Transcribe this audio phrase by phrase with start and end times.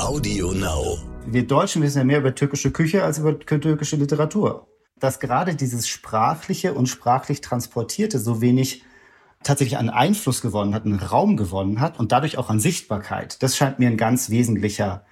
[0.00, 0.98] Audio Now.
[1.26, 4.66] Wir Deutschen wissen ja mehr über türkische Küche als über türkische Literatur.
[4.98, 8.84] Dass gerade dieses Sprachliche und sprachlich Transportierte so wenig
[9.42, 13.42] tatsächlich an Einfluss gewonnen hat, einen Raum gewonnen hat und dadurch auch an Sichtbarkeit.
[13.42, 15.04] Das scheint mir ein ganz wesentlicher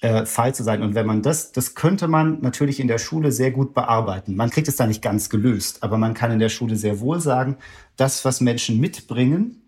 [0.00, 0.82] äh, Fall zu sein.
[0.82, 4.36] Und wenn man das, das könnte man natürlich in der Schule sehr gut bearbeiten.
[4.36, 7.20] Man kriegt es da nicht ganz gelöst, aber man kann in der Schule sehr wohl
[7.20, 7.56] sagen,
[7.96, 9.59] das, was Menschen mitbringen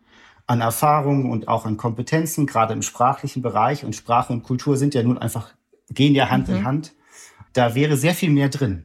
[0.46, 4.94] an Erfahrungen und auch an Kompetenzen, gerade im sprachlichen Bereich und Sprache und Kultur sind
[4.94, 5.54] ja nun einfach,
[5.90, 6.56] gehen ja Hand mhm.
[6.56, 6.92] in Hand.
[7.52, 8.84] Da wäre sehr viel mehr drin.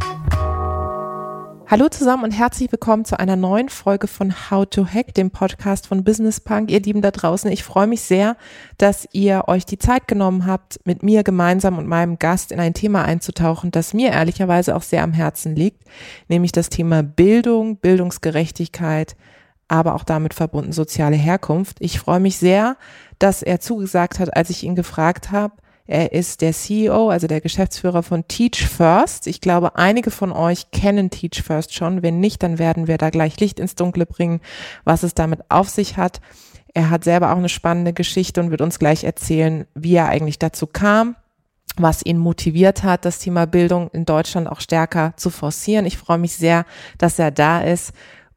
[1.71, 5.87] Hallo zusammen und herzlich willkommen zu einer neuen Folge von How to Hack, dem Podcast
[5.87, 6.69] von Business Punk.
[6.69, 8.35] Ihr Lieben da draußen, ich freue mich sehr,
[8.77, 12.73] dass ihr euch die Zeit genommen habt, mit mir gemeinsam und meinem Gast in ein
[12.73, 15.85] Thema einzutauchen, das mir ehrlicherweise auch sehr am Herzen liegt,
[16.27, 19.15] nämlich das Thema Bildung, Bildungsgerechtigkeit,
[19.69, 21.77] aber auch damit verbunden soziale Herkunft.
[21.79, 22.75] Ich freue mich sehr,
[23.17, 25.53] dass er zugesagt hat, als ich ihn gefragt habe,
[25.91, 29.27] er ist der CEO, also der Geschäftsführer von Teach First.
[29.27, 32.01] Ich glaube, einige von euch kennen Teach First schon.
[32.01, 34.39] Wenn nicht, dann werden wir da gleich Licht ins Dunkle bringen,
[34.85, 36.21] was es damit auf sich hat.
[36.73, 40.39] Er hat selber auch eine spannende Geschichte und wird uns gleich erzählen, wie er eigentlich
[40.39, 41.17] dazu kam,
[41.75, 45.85] was ihn motiviert hat, das Thema Bildung in Deutschland auch stärker zu forcieren.
[45.85, 46.63] Ich freue mich sehr,
[46.99, 47.91] dass er da ist.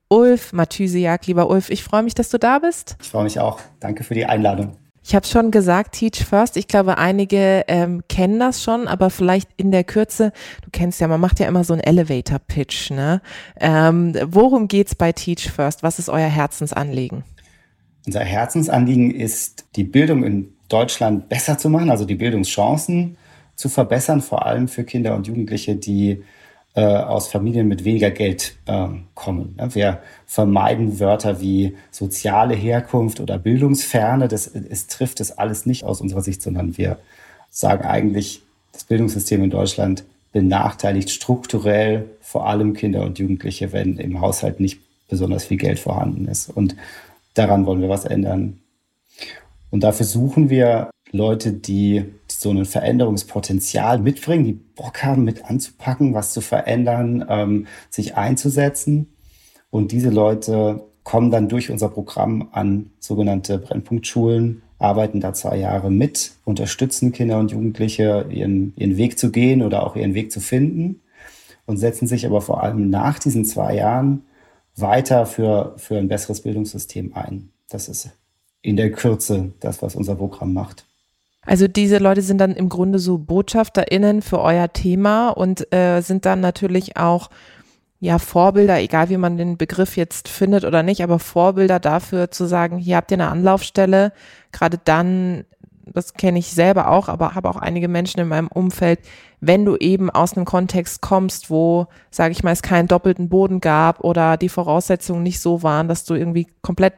[0.09, 2.97] Ulf Mathysiak, lieber Ulf, ich freue mich, dass du da bist.
[3.01, 3.61] Ich freue mich auch.
[3.79, 4.77] Danke für die Einladung.
[5.07, 6.57] Ich habe schon gesagt, Teach First.
[6.57, 11.09] Ich glaube, einige ähm, kennen das schon, aber vielleicht in der Kürze, du kennst ja,
[11.09, 12.91] man macht ja immer so einen Elevator-Pitch.
[12.91, 13.21] Ne?
[13.61, 15.83] Ähm, worum geht's bei Teach First?
[15.83, 17.23] Was ist euer Herzensanliegen?
[18.07, 23.19] Unser Herzensanliegen ist, die Bildung in Deutschland besser zu machen, also die Bildungschancen
[23.57, 26.23] zu verbessern, vor allem für Kinder und Jugendliche, die
[26.75, 29.57] äh, aus Familien mit weniger Geld äh, kommen.
[29.73, 34.29] Wir vermeiden Wörter wie soziale Herkunft oder Bildungsferne.
[34.29, 36.99] Das, es trifft das alles nicht aus unserer Sicht, sondern wir
[37.51, 38.43] sagen eigentlich,
[38.73, 44.81] das Bildungssystem in Deutschland benachteiligt strukturell vor allem Kinder und Jugendliche, wenn im Haushalt nicht
[45.09, 46.51] besonders viel Geld vorhanden ist.
[46.51, 46.75] Und
[47.35, 48.59] daran wollen wir was ändern.
[49.71, 56.13] Und dafür suchen wir Leute, die so ein Veränderungspotenzial mitbringen, die Bock haben, mit anzupacken,
[56.13, 59.07] was zu verändern, ähm, sich einzusetzen.
[59.71, 65.91] Und diese Leute kommen dann durch unser Programm an sogenannte Brennpunktschulen, arbeiten da zwei Jahre
[65.91, 70.41] mit, unterstützen Kinder und Jugendliche, ihren, ihren Weg zu gehen oder auch ihren Weg zu
[70.41, 71.01] finden
[71.65, 74.25] und setzen sich aber vor allem nach diesen zwei Jahren
[74.77, 77.51] weiter für, für ein besseres Bildungssystem ein.
[77.69, 78.11] Das ist
[78.63, 80.84] in der Kürze das, was unser Programm macht.
[81.47, 86.25] Also diese Leute sind dann im Grunde so BotschafterInnen für euer Thema und äh, sind
[86.25, 87.31] dann natürlich auch
[88.01, 92.45] ja Vorbilder, egal wie man den Begriff jetzt findet oder nicht, aber Vorbilder dafür zu
[92.47, 94.13] sagen, hier habt ihr eine Anlaufstelle,
[94.53, 95.45] gerade dann,
[95.87, 99.01] das kenne ich selber auch, aber habe auch einige Menschen in meinem Umfeld,
[99.41, 103.61] wenn du eben aus einem Kontext kommst, wo, sage ich mal, es keinen doppelten Boden
[103.61, 106.95] gab oder die Voraussetzungen nicht so waren, dass du irgendwie komplett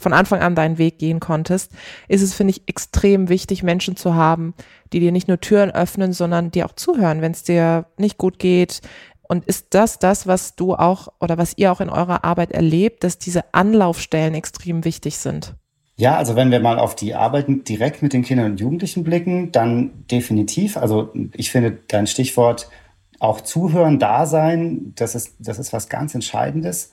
[0.00, 1.72] von Anfang an deinen Weg gehen konntest,
[2.08, 4.54] ist es, finde ich, extrem wichtig, Menschen zu haben,
[4.92, 8.38] die dir nicht nur Türen öffnen, sondern dir auch zuhören, wenn es dir nicht gut
[8.38, 8.80] geht.
[9.28, 13.04] Und ist das das, was du auch oder was ihr auch in eurer Arbeit erlebt,
[13.04, 15.54] dass diese Anlaufstellen extrem wichtig sind?
[15.96, 19.52] Ja, also wenn wir mal auf die Arbeit direkt mit den Kindern und Jugendlichen blicken,
[19.52, 20.78] dann definitiv.
[20.78, 22.70] Also ich finde dein Stichwort
[23.18, 26.90] auch zuhören, da sein, das ist, das ist was ganz Entscheidendes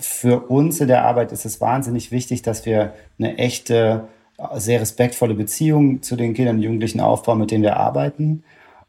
[0.00, 4.08] für uns in der Arbeit ist es wahnsinnig wichtig, dass wir eine echte,
[4.54, 8.42] sehr respektvolle Beziehung zu den Kindern und Jugendlichen aufbauen, mit denen wir arbeiten.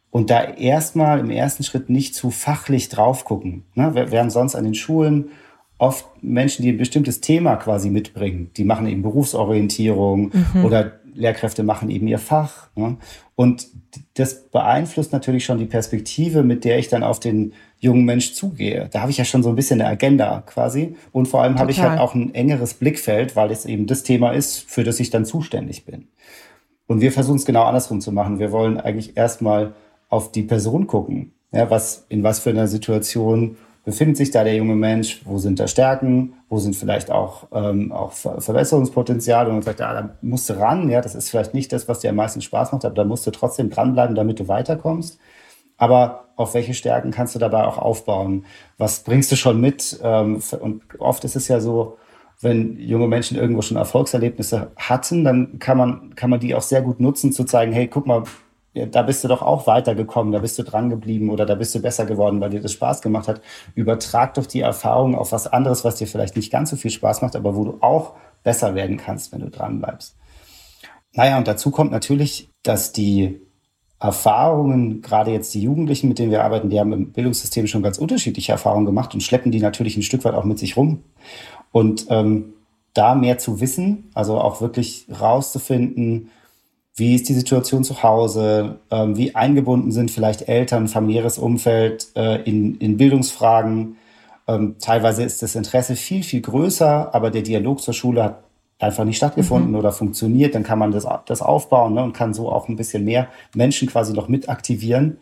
[0.09, 3.63] Und da erstmal im ersten Schritt nicht zu fachlich drauf gucken.
[3.75, 3.95] Ne?
[3.95, 5.29] Wir, wir haben sonst an den Schulen
[5.77, 8.51] oft Menschen, die ein bestimmtes Thema quasi mitbringen.
[8.55, 10.65] Die machen eben Berufsorientierung mhm.
[10.65, 12.69] oder Lehrkräfte machen eben ihr Fach.
[12.75, 12.97] Ne?
[13.35, 13.67] Und
[14.13, 18.87] das beeinflusst natürlich schon die Perspektive, mit der ich dann auf den jungen Mensch zugehe.
[18.91, 20.95] Da habe ich ja schon so ein bisschen eine Agenda quasi.
[21.11, 24.31] Und vor allem habe ich halt auch ein engeres Blickfeld, weil es eben das Thema
[24.31, 26.07] ist, für das ich dann zuständig bin.
[26.87, 28.37] Und wir versuchen es genau andersrum zu machen.
[28.37, 29.73] Wir wollen eigentlich erstmal
[30.09, 31.33] auf die Person gucken.
[31.51, 35.59] Ja, was, in was für einer Situation befindet sich da der junge Mensch, wo sind
[35.59, 40.49] da Stärken, wo sind vielleicht auch, ähm, auch Verbesserungspotenziale und man sagt, ja, da musst
[40.49, 42.93] du ran, ja, das ist vielleicht nicht das, was dir am meisten Spaß macht, aber
[42.93, 45.19] da musst du trotzdem dranbleiben, damit du weiterkommst.
[45.81, 48.45] Aber auf welche Stärken kannst du dabei auch aufbauen?
[48.77, 49.99] Was bringst du schon mit?
[50.03, 51.97] Ähm, und oft ist es ja so,
[52.39, 56.83] wenn junge Menschen irgendwo schon Erfolgserlebnisse hatten, dann kann man, kann man die auch sehr
[56.83, 58.25] gut nutzen, zu zeigen, hey, guck mal,
[58.75, 61.79] da bist du doch auch weitergekommen, da bist du dran geblieben oder da bist du
[61.81, 63.41] besser geworden, weil dir das Spaß gemacht hat.
[63.73, 67.23] Übertrag doch die Erfahrung auf was anderes, was dir vielleicht nicht ganz so viel Spaß
[67.23, 68.13] macht, aber wo du auch
[68.43, 70.15] besser werden kannst, wenn du dran bleibst.
[71.13, 73.41] Naja, und dazu kommt natürlich, dass die
[74.01, 77.99] Erfahrungen, gerade jetzt die Jugendlichen, mit denen wir arbeiten, die haben im Bildungssystem schon ganz
[77.99, 81.03] unterschiedliche Erfahrungen gemacht und schleppen die natürlich ein Stück weit auch mit sich rum.
[81.71, 82.53] Und ähm,
[82.95, 86.31] da mehr zu wissen, also auch wirklich rauszufinden,
[86.95, 88.79] wie ist die Situation zu Hause?
[88.89, 93.97] Ähm, wie eingebunden sind vielleicht Eltern, familiäres Umfeld äh, in, in Bildungsfragen?
[94.47, 98.43] Ähm, teilweise ist das Interesse viel, viel größer, aber der Dialog zur Schule hat
[98.83, 99.77] einfach nicht stattgefunden mhm.
[99.77, 100.55] oder funktioniert.
[100.55, 103.87] Dann kann man das, das aufbauen ne, und kann so auch ein bisschen mehr Menschen
[103.87, 105.17] quasi noch mit aktivieren.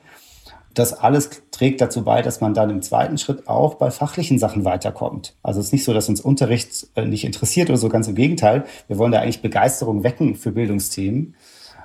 [0.74, 4.66] Das alles trägt dazu bei, dass man dann im zweiten Schritt auch bei fachlichen Sachen
[4.66, 5.36] weiterkommt.
[5.42, 8.16] Also es ist nicht so, dass uns Unterricht äh, nicht interessiert oder so, ganz im
[8.16, 8.66] Gegenteil.
[8.88, 11.36] Wir wollen da eigentlich Begeisterung wecken für Bildungsthemen.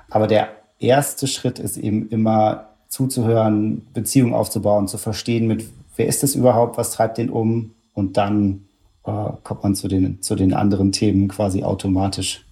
[0.09, 0.49] Aber der
[0.79, 6.77] erste Schritt ist eben immer zuzuhören, Beziehungen aufzubauen, zu verstehen, mit wer ist es überhaupt,
[6.77, 8.65] was treibt den um und dann
[9.05, 12.45] äh, kommt man zu den, zu den anderen Themen quasi automatisch.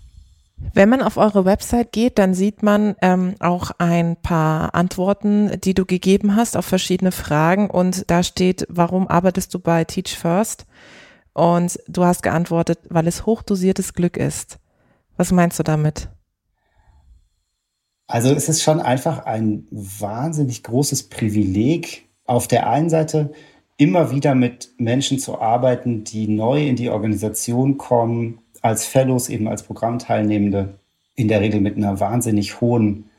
[0.73, 5.73] Wenn man auf eure Website geht, dann sieht man ähm, auch ein paar Antworten, die
[5.73, 10.65] du gegeben hast auf verschiedene Fragen und da steht, warum arbeitest du bei Teach First?
[11.33, 14.59] Und du hast geantwortet, weil es hochdosiertes Glück ist.
[15.17, 16.09] Was meinst du damit?
[18.07, 23.31] Also es ist schon einfach ein wahnsinnig großes Privileg, auf der einen Seite
[23.77, 29.47] immer wieder mit Menschen zu arbeiten, die neu in die Organisation kommen, als Fellows, eben
[29.47, 30.79] als Programmteilnehmende,
[31.15, 33.09] in der Regel mit einer wahnsinnig hohen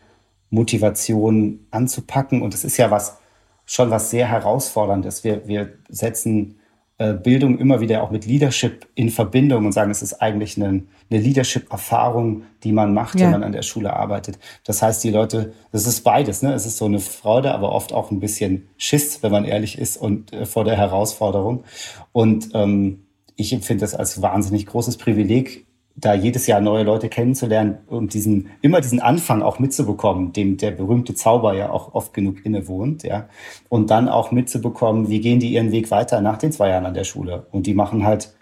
[0.50, 2.42] Motivation anzupacken.
[2.42, 3.18] Und es ist ja was,
[3.66, 5.22] schon was sehr herausforderndes.
[5.22, 6.56] Wir, wir setzen
[6.96, 11.20] Bildung immer wieder auch mit Leadership in Verbindung und sagen, es ist eigentlich eine, eine
[11.20, 13.26] Leadership-Erfahrung, die man macht, ja.
[13.26, 14.38] wenn man an der Schule arbeitet.
[14.64, 16.54] Das heißt, die Leute, das ist beides, ne?
[16.54, 19.96] Es ist so eine Freude, aber oft auch ein bisschen Schiss, wenn man ehrlich ist
[19.96, 21.64] und äh, vor der Herausforderung.
[22.12, 27.78] Und ähm, ich empfinde das als wahnsinnig großes Privileg, da jedes Jahr neue Leute kennenzulernen
[27.86, 32.44] und diesen, immer diesen Anfang auch mitzubekommen, dem der berühmte Zauber ja auch oft genug
[32.44, 33.28] innewohnt, ja.
[33.68, 36.94] Und dann auch mitzubekommen, wie gehen die ihren Weg weiter nach den zwei Jahren an
[36.94, 37.46] der Schule.
[37.52, 38.34] Und die machen halt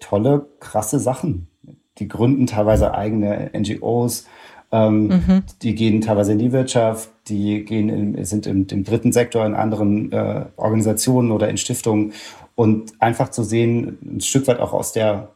[0.00, 1.48] tolle, krasse Sachen.
[1.98, 4.26] Die gründen teilweise eigene NGOs,
[4.70, 5.42] ähm, mhm.
[5.62, 9.54] die gehen teilweise in die Wirtschaft, die gehen in, sind im, im dritten Sektor in
[9.54, 12.12] anderen äh, Organisationen oder in Stiftungen.
[12.54, 15.30] Und einfach zu sehen, ein Stück weit auch aus der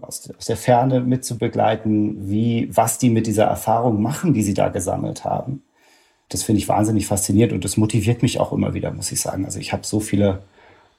[0.00, 4.54] aus, der Ferne mit zu begleiten, wie, was die mit dieser Erfahrung machen, die sie
[4.54, 5.62] da gesammelt haben.
[6.28, 9.44] Das finde ich wahnsinnig faszinierend und das motiviert mich auch immer wieder, muss ich sagen.
[9.44, 10.42] Also ich habe so viele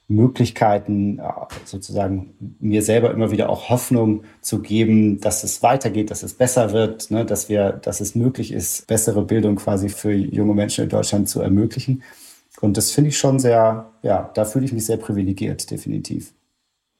[0.07, 1.21] Möglichkeiten,
[1.65, 6.73] sozusagen mir selber immer wieder auch Hoffnung zu geben, dass es weitergeht, dass es besser
[6.73, 10.89] wird, ne, dass wir, dass es möglich ist, bessere Bildung quasi für junge Menschen in
[10.89, 12.03] Deutschland zu ermöglichen.
[12.61, 16.33] Und das finde ich schon sehr, ja, da fühle ich mich sehr privilegiert, definitiv.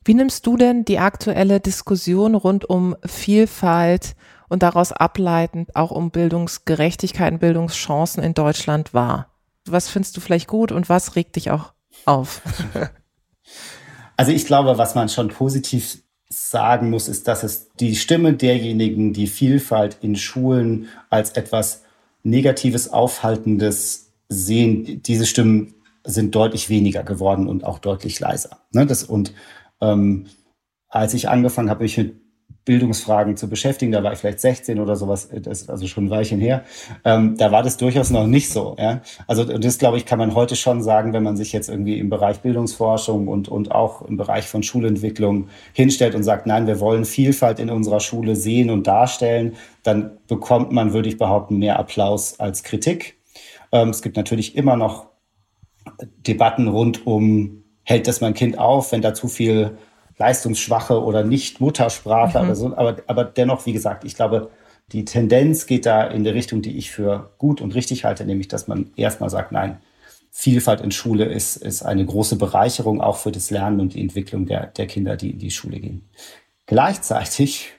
[0.06, 4.16] Wie nimmst du denn die aktuelle Diskussion rund um Vielfalt
[4.50, 9.30] und daraus ableitend auch um Bildungsgerechtigkeit und Bildungschancen in Deutschland wahr?
[9.66, 11.74] Was findest du vielleicht gut und was regt dich auch
[12.06, 12.42] auf?
[14.16, 15.98] Also ich glaube, was man schon positiv
[16.30, 21.84] sagen muss, ist, dass es die Stimme derjenigen, die Vielfalt in Schulen als etwas
[22.22, 28.60] Negatives, Aufhaltendes sehen, diese Stimmen sind deutlich weniger geworden und auch deutlich leiser.
[28.72, 28.86] Ne?
[28.86, 29.34] Das, und
[29.84, 30.28] ähm,
[30.90, 32.24] als ich angefangen habe, mich mit
[32.66, 36.10] Bildungsfragen zu beschäftigen, da war ich vielleicht 16 oder sowas, das ist also schon ein
[36.10, 36.64] Weilchen her,
[37.04, 38.76] ähm, da war das durchaus noch nicht so.
[38.80, 39.02] Ja?
[39.28, 42.10] Also das, glaube ich, kann man heute schon sagen, wenn man sich jetzt irgendwie im
[42.10, 47.04] Bereich Bildungsforschung und, und auch im Bereich von Schulentwicklung hinstellt und sagt, nein, wir wollen
[47.04, 52.40] Vielfalt in unserer Schule sehen und darstellen, dann bekommt man, würde ich behaupten, mehr Applaus
[52.40, 53.18] als Kritik.
[53.74, 55.08] Ähm, es gibt natürlich immer noch
[56.26, 59.78] Debatten rund um hält das mein Kind auf, wenn da zu viel
[60.18, 62.46] leistungsschwache oder nicht Muttersprache mhm.
[62.46, 62.78] oder so.
[62.78, 64.52] Aber, aber dennoch, wie gesagt, ich glaube,
[64.92, 68.48] die Tendenz geht da in die Richtung, die ich für gut und richtig halte, nämlich,
[68.48, 69.80] dass man erstmal sagt, nein,
[70.36, 74.48] Vielfalt in Schule ist, ist eine große Bereicherung auch für das Lernen und die Entwicklung
[74.48, 76.10] der, der Kinder, die in die Schule gehen.
[76.66, 77.70] Gleichzeitig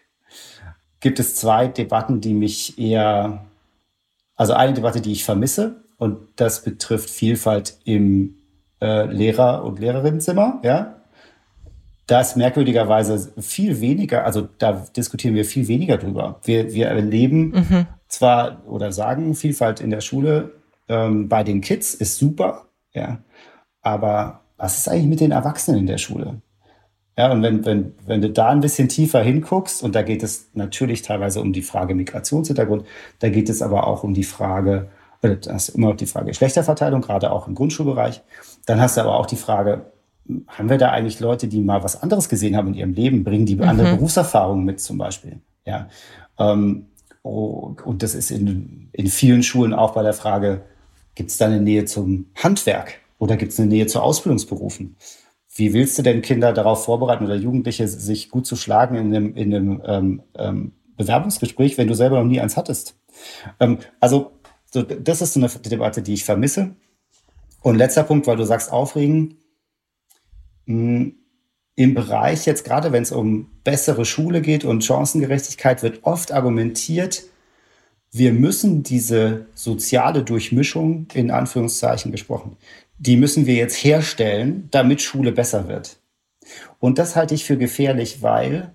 [1.00, 3.44] gibt es zwei Debatten, die mich eher,
[4.37, 8.37] also eine Debatte, die ich vermisse, und das betrifft Vielfalt im
[8.85, 10.97] äh, Lehrer- und Lehrerinnenzimmer, ja.
[12.07, 16.38] Da ist merkwürdigerweise viel weniger, also da diskutieren wir viel weniger drüber.
[16.45, 17.87] Wir, wir erleben mhm.
[18.09, 20.53] zwar oder sagen, Vielfalt in der Schule
[20.87, 23.21] ähm, bei den Kids ist super, ja,
[23.81, 26.43] aber was ist eigentlich mit den Erwachsenen in der Schule?
[27.17, 30.50] Ja, und wenn, wenn, wenn du da ein bisschen tiefer hinguckst, und da geht es
[30.53, 32.85] natürlich teilweise um die Frage Migrationshintergrund,
[33.21, 34.88] da geht es aber auch um die Frage,
[35.23, 38.23] äh, das ist immer noch die Frage Geschlechterverteilung, gerade auch im Grundschulbereich.
[38.66, 39.92] Dann hast du aber auch die Frage,
[40.49, 43.47] haben wir da eigentlich Leute, die mal was anderes gesehen haben in ihrem Leben, bringen
[43.47, 43.62] die mhm.
[43.62, 45.40] andere Berufserfahrungen mit zum Beispiel?
[45.66, 45.88] Ja.
[46.38, 46.87] Ähm,
[47.23, 50.62] oh, und das ist in, in vielen Schulen auch bei der Frage,
[51.14, 54.97] gibt es da eine Nähe zum Handwerk oder gibt es eine Nähe zu Ausbildungsberufen?
[55.54, 59.37] wie willst du denn Kinder darauf vorbereiten oder Jugendliche sich gut zu schlagen in einem,
[59.37, 62.97] in einem ähm, ähm, Bewerbungsgespräch, wenn du selber noch nie eins hattest?
[63.61, 64.33] Ähm, also
[64.73, 66.75] so, das ist so eine Debatte, die ich vermisse.
[67.64, 69.38] Und letzter Punkt, weil du sagst, aufregen.
[70.66, 71.14] Mh, hm,
[71.76, 77.25] Im Bereich jetzt, gerade wenn es um bessere Schule geht und Chancengerechtigkeit, wird oft argumentiert,
[78.12, 82.56] wir müssen diese soziale Durchmischung, in Anführungszeichen gesprochen,
[82.99, 85.97] die müssen wir jetzt herstellen, damit Schule besser wird.
[86.78, 88.73] Und das halte ich für gefährlich, weil,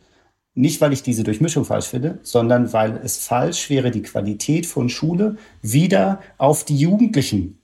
[0.56, 4.90] nicht weil ich diese Durchmischung falsch finde, sondern weil es falsch wäre, die Qualität von
[4.90, 7.59] Schule wieder auf die Jugendlichen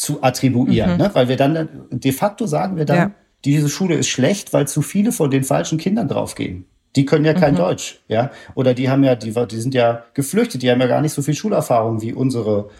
[0.00, 0.92] zu attribuieren.
[0.92, 0.96] Mhm.
[0.96, 1.10] Ne?
[1.12, 3.10] Weil wir dann de facto sagen wir dann, ja.
[3.44, 6.64] diese Schule ist schlecht, weil zu viele von den falschen Kindern draufgehen.
[6.96, 7.58] Die können ja kein mhm.
[7.58, 8.30] Deutsch, ja.
[8.54, 11.20] Oder die haben ja, die, die sind ja geflüchtet, die haben ja gar nicht so
[11.20, 12.70] viel Schulerfahrung wie unsere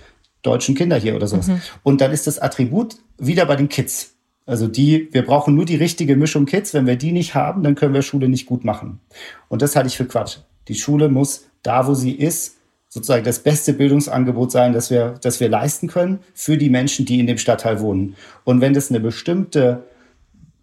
[0.40, 1.48] deutschen Kinder hier oder sowas.
[1.48, 1.60] Mhm.
[1.82, 4.14] Und dann ist das Attribut wieder bei den Kids.
[4.46, 6.72] Also die, wir brauchen nur die richtige Mischung Kids.
[6.72, 9.00] Wenn wir die nicht haben, dann können wir Schule nicht gut machen.
[9.48, 10.38] Und das halte ich für Quatsch.
[10.68, 12.56] Die Schule muss da, wo sie ist,
[12.90, 17.20] sozusagen das beste Bildungsangebot sein, das wir, das wir leisten können für die Menschen, die
[17.20, 18.16] in dem Stadtteil wohnen.
[18.44, 19.84] Und wenn das eine bestimmte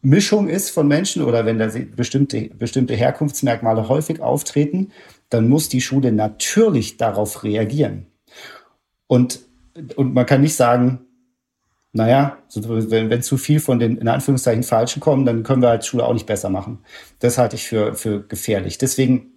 [0.04, 4.92] Mischung ist von Menschen oder wenn da bestimmte, bestimmte Herkunftsmerkmale häufig auftreten,
[5.32, 8.06] dann muss die Schule natürlich darauf reagieren.
[9.08, 9.40] Und
[9.96, 11.00] und man kann nicht sagen,
[11.94, 15.88] naja, wenn, wenn zu viel von den in Anführungszeichen Falschen kommen, dann können wir als
[15.88, 16.80] Schule auch nicht besser machen.
[17.20, 18.78] Das halte ich für, für gefährlich.
[18.78, 19.32] Deswegen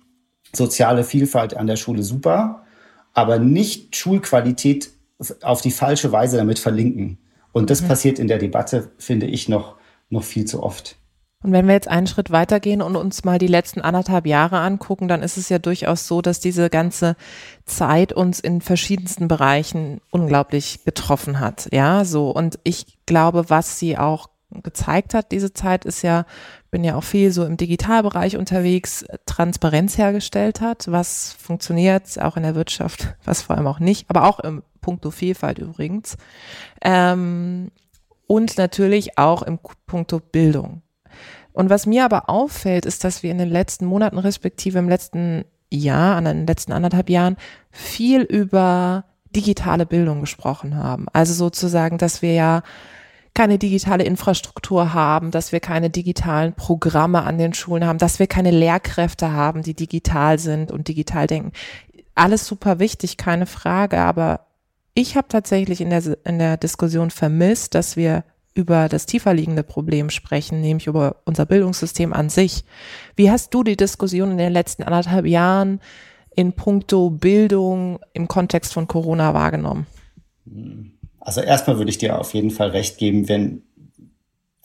[0.52, 2.64] soziale Vielfalt an der Schule super,
[3.12, 4.90] aber nicht Schulqualität
[5.43, 7.19] auf die falsche Weise damit verlinken.
[7.52, 7.88] Und das mhm.
[7.88, 9.76] passiert in der Debatte, finde ich, noch,
[10.09, 10.97] noch viel zu oft.
[11.43, 15.09] Und wenn wir jetzt einen Schritt weitergehen und uns mal die letzten anderthalb Jahre angucken,
[15.09, 17.17] dann ist es ja durchaus so, dass diese ganze
[17.64, 21.69] Zeit uns in verschiedensten Bereichen unglaublich getroffen hat.
[21.73, 22.31] Ja, so.
[22.31, 26.26] Und ich glaube, was sie auch gezeigt hat, diese Zeit ist ja,
[26.71, 32.43] bin ja auch viel so im Digitalbereich unterwegs, Transparenz hergestellt hat, was funktioniert, auch in
[32.43, 36.17] der Wirtschaft, was vor allem auch nicht, aber auch im Punkto Vielfalt übrigens.
[36.83, 37.71] Ähm,
[38.27, 40.83] und natürlich auch im Punkto Bildung.
[41.53, 45.45] Und was mir aber auffällt, ist, dass wir in den letzten Monaten, respektive im letzten
[45.73, 47.37] Jahr, an den letzten anderthalb Jahren,
[47.71, 51.07] viel über digitale Bildung gesprochen haben.
[51.12, 52.62] Also sozusagen, dass wir ja
[53.35, 58.27] keine digitale Infrastruktur haben, dass wir keine digitalen Programme an den Schulen haben, dass wir
[58.27, 61.53] keine Lehrkräfte haben, die digital sind und digital denken.
[62.15, 64.47] Alles super wichtig, keine Frage, aber
[64.95, 69.63] ich habe tatsächlich in der, in der Diskussion vermisst, dass wir über das tiefer liegende
[69.63, 72.65] Problem sprechen, nämlich über unser Bildungssystem an sich.
[73.15, 75.81] Wie hast du die Diskussion in den letzten anderthalb Jahren
[76.35, 79.87] in puncto Bildung im Kontext von Corona wahrgenommen?
[81.21, 83.62] Also erstmal würde ich dir auf jeden Fall recht geben, wenn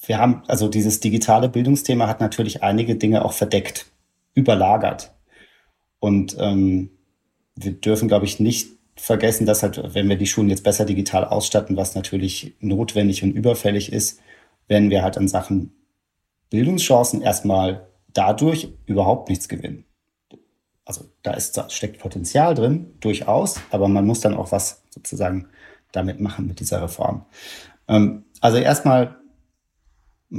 [0.07, 3.87] wir haben, also dieses digitale Bildungsthema hat natürlich einige Dinge auch verdeckt,
[4.33, 5.13] überlagert.
[5.99, 6.91] Und ähm,
[7.55, 11.25] wir dürfen, glaube ich, nicht vergessen, dass halt, wenn wir die Schulen jetzt besser digital
[11.25, 14.19] ausstatten, was natürlich notwendig und überfällig ist,
[14.67, 15.73] werden wir halt an Sachen
[16.49, 19.85] Bildungschancen erstmal dadurch überhaupt nichts gewinnen.
[20.85, 25.49] Also da ist, da steckt Potenzial drin, durchaus, aber man muss dann auch was sozusagen
[25.95, 27.25] damit machen mit dieser Reform.
[27.87, 29.17] Ähm, also erstmal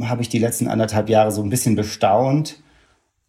[0.00, 2.62] habe ich die letzten anderthalb Jahre so ein bisschen bestaunt,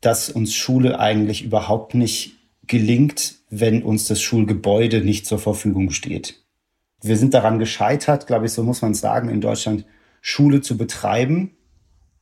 [0.01, 2.33] dass uns Schule eigentlich überhaupt nicht
[2.67, 6.43] gelingt, wenn uns das Schulgebäude nicht zur Verfügung steht.
[7.01, 9.85] Wir sind daran gescheitert, glaube ich, so muss man sagen, in Deutschland
[10.21, 11.55] Schule zu betreiben,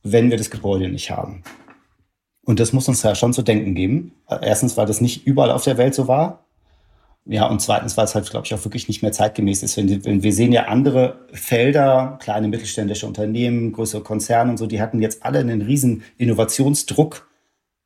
[0.02, 1.42] wenn wir das Gebäude nicht haben.
[2.44, 4.12] Und das muss uns ja schon zu denken geben.
[4.28, 6.45] Erstens, weil das nicht überall auf der Welt so war.
[7.28, 9.76] Ja, und zweitens, weil es halt, glaube ich, auch wirklich nicht mehr zeitgemäß ist.
[9.76, 15.02] Wenn, wir sehen ja andere Felder, kleine mittelständische Unternehmen, größere Konzerne und so, die hatten
[15.02, 17.28] jetzt alle einen riesen Innovationsdruck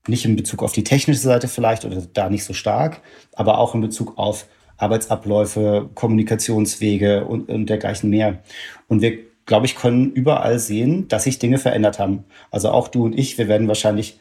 [0.09, 3.03] nicht in Bezug auf die technische Seite vielleicht oder da nicht so stark,
[3.35, 4.47] aber auch in Bezug auf
[4.79, 8.43] Arbeitsabläufe, Kommunikationswege und, und dergleichen mehr.
[8.89, 9.19] Und wir
[9.51, 12.25] glaube ich, können überall sehen, dass sich Dinge verändert haben.
[12.53, 14.21] Also auch du und ich, wir werden wahrscheinlich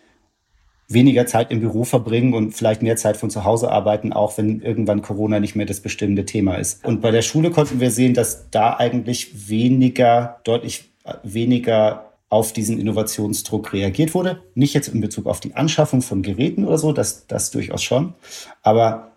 [0.90, 4.62] weniger Zeit im Büro verbringen und vielleicht mehr Zeit von zu Hause arbeiten, auch wenn
[4.62, 6.84] irgendwann Corona nicht mehr das bestimmende Thema ist.
[6.84, 10.92] Und bei der Schule konnten wir sehen, dass da eigentlich weniger, deutlich
[11.24, 14.42] weniger auf diesen Innovationsdruck reagiert wurde.
[14.56, 18.14] Nicht jetzt in Bezug auf die Anschaffung von Geräten oder so, das, das durchaus schon.
[18.62, 19.12] Aber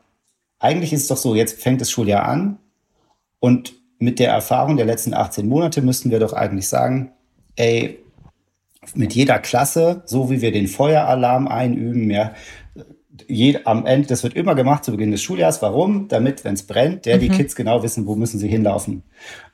[0.59, 2.59] eigentlich ist es doch so, jetzt fängt das Schuljahr an
[3.41, 7.13] und mit der Erfahrung der letzten 18 Monate müssten wir doch eigentlich sagen,
[7.57, 8.02] ey,
[8.95, 12.33] mit jeder Klasse, so wie wir den Feueralarm einüben, ja,
[13.29, 15.63] jed, am Ende, das wird immer gemacht zu Beginn des Schuljahres.
[15.63, 16.09] Warum?
[16.09, 17.21] Damit, wenn es brennt, der mhm.
[17.21, 19.03] die Kids genau wissen, wo müssen sie hinlaufen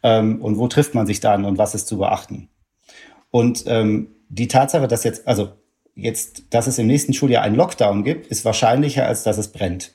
[0.03, 2.49] ähm, und wo trifft man sich dann und was ist zu beachten.
[3.31, 5.51] Und ähm, die Tatsache, dass jetzt, also
[5.95, 9.95] jetzt, dass es im nächsten Schuljahr einen Lockdown gibt, ist wahrscheinlicher, als dass es brennt.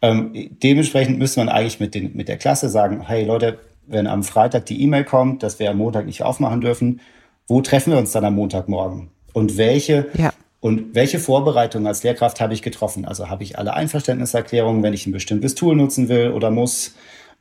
[0.00, 4.22] Ähm, dementsprechend müsste man eigentlich mit, den, mit der Klasse sagen, hey Leute, wenn am
[4.22, 7.00] Freitag die E-Mail kommt, dass wir am Montag nicht aufmachen dürfen,
[7.46, 9.10] wo treffen wir uns dann am Montagmorgen?
[9.32, 10.32] Und welche, ja.
[10.60, 13.04] und welche Vorbereitungen als Lehrkraft habe ich getroffen?
[13.04, 16.94] Also habe ich alle Einverständniserklärungen, wenn ich ein bestimmtes Tool nutzen will oder muss?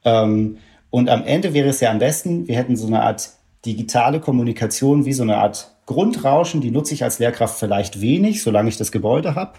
[0.03, 0.57] Ähm,
[0.89, 3.31] und am Ende wäre es ja am besten, wir hätten so eine Art
[3.65, 8.69] digitale Kommunikation wie so eine Art Grundrauschen, die nutze ich als Lehrkraft vielleicht wenig, solange
[8.69, 9.53] ich das Gebäude habe.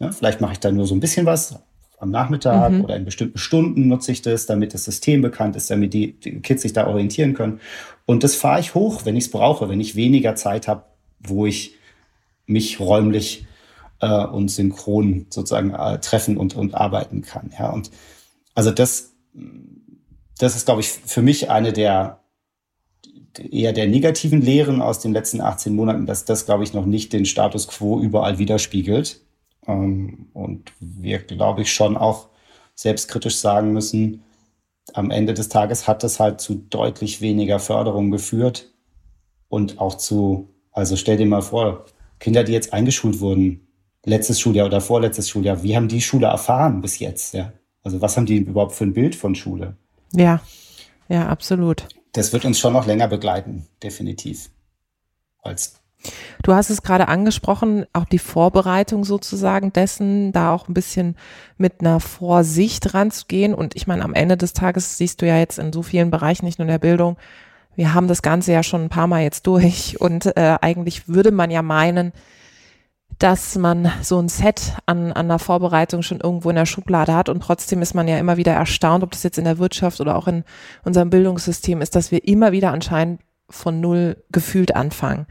[0.00, 1.60] Ja, vielleicht mache ich da nur so ein bisschen was,
[1.98, 2.84] am Nachmittag mhm.
[2.84, 6.40] oder in bestimmten Stunden nutze ich das, damit das System bekannt ist, damit die, die
[6.40, 7.60] Kids sich da orientieren können.
[8.06, 10.84] Und das fahre ich hoch, wenn ich es brauche, wenn ich weniger Zeit habe,
[11.20, 11.74] wo ich
[12.46, 13.46] mich räumlich
[14.00, 17.50] äh, und synchron sozusagen äh, treffen und, und arbeiten kann.
[17.58, 17.90] Ja, und
[18.54, 19.14] also das,
[20.38, 22.20] das ist, glaube ich, für mich eine der
[23.38, 27.12] eher der negativen Lehren aus den letzten 18 Monaten, dass das, glaube ich, noch nicht
[27.12, 29.20] den Status quo überall widerspiegelt.
[29.68, 32.28] Ähm, und wir, glaube ich, schon auch
[32.74, 34.24] selbstkritisch sagen müssen,
[34.94, 38.72] am Ende des Tages hat das halt zu deutlich weniger Förderung geführt
[39.48, 41.84] und auch zu, also stell dir mal vor,
[42.18, 43.68] Kinder, die jetzt eingeschult wurden,
[44.04, 47.34] letztes Schuljahr oder vorletztes Schuljahr, wie haben die Schule erfahren bis jetzt?
[47.34, 47.52] Ja?
[47.82, 49.76] Also was haben die überhaupt für ein Bild von Schule?
[50.12, 50.40] Ja,
[51.08, 51.86] ja, absolut.
[52.12, 54.50] Das wird uns schon noch länger begleiten, definitiv.
[55.40, 55.80] Als
[56.42, 61.16] Du hast es gerade angesprochen, auch die Vorbereitung sozusagen dessen, da auch ein bisschen
[61.56, 63.54] mit einer Vorsicht ranzugehen.
[63.54, 66.44] Und ich meine, am Ende des Tages siehst du ja jetzt in so vielen Bereichen,
[66.46, 67.16] nicht nur in der Bildung,
[67.74, 69.96] wir haben das Ganze ja schon ein paar Mal jetzt durch.
[70.00, 72.12] Und äh, eigentlich würde man ja meinen,
[73.18, 77.28] dass man so ein Set an, an der Vorbereitung schon irgendwo in der Schublade hat
[77.28, 80.14] und trotzdem ist man ja immer wieder erstaunt, ob das jetzt in der Wirtschaft oder
[80.14, 80.44] auch in
[80.84, 85.26] unserem Bildungssystem ist, dass wir immer wieder anscheinend von null gefühlt anfangen.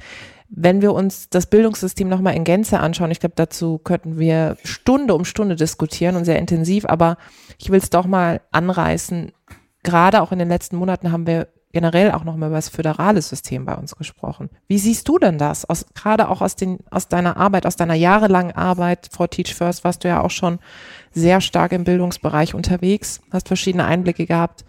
[0.49, 5.13] Wenn wir uns das Bildungssystem nochmal in Gänze anschauen, ich glaube, dazu könnten wir Stunde
[5.13, 7.17] um Stunde diskutieren und sehr intensiv, aber
[7.57, 9.31] ich will es doch mal anreißen.
[9.83, 13.65] Gerade auch in den letzten Monaten haben wir generell auch nochmal über das föderale System
[13.65, 14.49] bei uns gesprochen.
[14.67, 15.69] Wie siehst du denn das?
[15.69, 19.83] Aus, gerade auch aus, den, aus deiner Arbeit, aus deiner jahrelangen Arbeit vor Teach First
[19.83, 20.59] warst du ja auch schon
[21.11, 24.65] sehr stark im Bildungsbereich unterwegs, hast verschiedene Einblicke gehabt.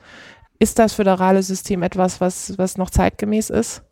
[0.59, 3.83] Ist das föderale System etwas, was, was noch zeitgemäß ist?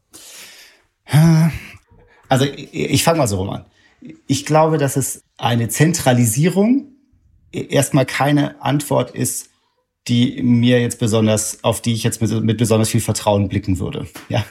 [2.29, 3.65] Also ich, ich fange mal so rum an.
[4.27, 6.93] Ich glaube, dass es eine Zentralisierung
[7.53, 9.51] erstmal keine Antwort ist,
[10.09, 14.07] die mir jetzt besonders, auf die ich jetzt mit, mit besonders viel Vertrauen blicken würde.
[14.29, 14.45] Ja,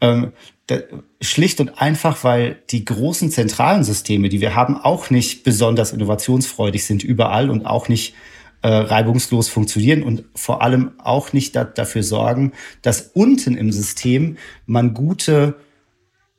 [0.00, 0.32] ähm,
[0.66, 0.80] da,
[1.22, 6.84] schlicht und einfach, weil die großen zentralen Systeme, die wir haben, auch nicht besonders innovationsfreudig
[6.84, 8.14] sind überall und auch nicht
[8.60, 14.36] äh, reibungslos funktionieren und vor allem auch nicht da, dafür sorgen, dass unten im System
[14.66, 15.54] man gute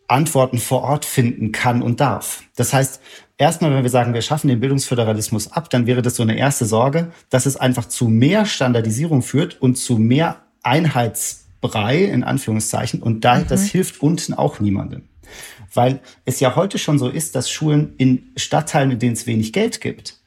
[0.10, 2.44] Antworten vor Ort finden kann und darf.
[2.56, 3.02] Das heißt,
[3.38, 6.66] erstmal, wenn wir sagen, wir schaffen den Bildungsföderalismus ab, dann wäre das so eine erste
[6.66, 13.02] Sorge, dass es einfach zu mehr Standardisierung führt und zu mehr Einheitsbrei, in Anführungszeichen.
[13.02, 13.48] Und da, mhm.
[13.48, 15.04] das hilft unten auch niemandem.
[15.74, 19.54] Weil es ja heute schon so ist, dass Schulen in Stadtteilen, in denen es wenig
[19.54, 20.19] Geld gibt,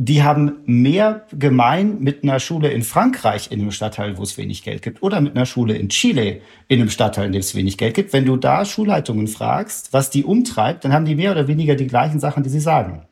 [0.00, 4.62] die haben mehr gemein mit einer Schule in Frankreich in einem Stadtteil, wo es wenig
[4.62, 7.76] Geld gibt, oder mit einer Schule in Chile in einem Stadtteil, in dem es wenig
[7.76, 8.12] Geld gibt.
[8.12, 11.88] Wenn du da Schulleitungen fragst, was die umtreibt, dann haben die mehr oder weniger die
[11.88, 13.08] gleichen Sachen, die sie sagen.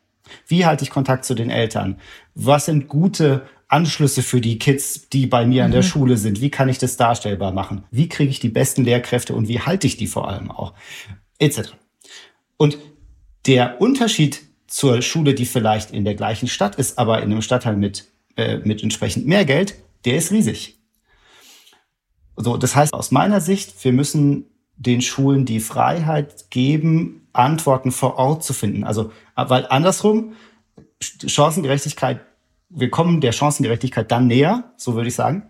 [0.47, 1.97] Wie halte ich Kontakt zu den Eltern?
[2.35, 5.87] Was sind gute Anschlüsse für die Kids, die bei mir an der mhm.
[5.87, 6.39] Schule sind?
[6.39, 7.83] Wie kann ich das darstellbar machen?
[7.91, 10.73] Wie kriege ich die besten Lehrkräfte und wie halte ich die vor allem auch?
[11.37, 11.73] Etc.
[12.55, 12.77] Und
[13.45, 17.75] der Unterschied zur Schule, die vielleicht in der gleichen Stadt ist, aber in einem Stadtteil
[17.75, 19.75] mit, äh, mit entsprechend mehr Geld,
[20.05, 20.77] der ist riesig.
[22.35, 28.17] So, das heißt, aus meiner Sicht, wir müssen den Schulen die Freiheit geben, Antworten vor
[28.17, 28.83] Ort zu finden.
[28.83, 30.33] Also, weil andersrum,
[31.01, 32.21] Chancengerechtigkeit,
[32.69, 35.43] wir kommen der Chancengerechtigkeit dann näher, so würde ich sagen,